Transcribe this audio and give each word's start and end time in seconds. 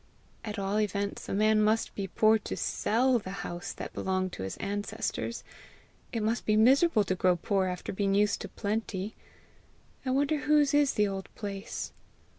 At 0.43 0.57
all 0.57 0.79
events 0.79 1.29
a 1.29 1.33
man 1.35 1.61
must 1.61 1.93
be 1.93 2.07
poor 2.07 2.39
to 2.39 2.57
SELL 2.57 3.19
the 3.19 3.29
house 3.45 3.71
that 3.73 3.93
belonged 3.93 4.33
to 4.33 4.41
his 4.41 4.57
ancestors! 4.57 5.43
It 6.11 6.23
must 6.23 6.43
be 6.47 6.55
miserable 6.57 7.03
to 7.03 7.13
grow 7.13 7.35
poor 7.35 7.67
after 7.67 7.93
being 7.93 8.15
used 8.15 8.41
to 8.41 8.49
plenty! 8.49 9.13
I 10.03 10.09
wonder 10.09 10.37
whose 10.39 10.73
is 10.73 10.93
the 10.95 11.07
old 11.07 11.29
place!" 11.35 11.93